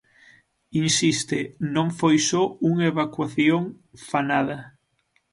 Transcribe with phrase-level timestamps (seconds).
[0.85, 1.39] Insiste:
[1.75, 3.61] Non foi só unha evacuación
[4.09, 4.57] fanada.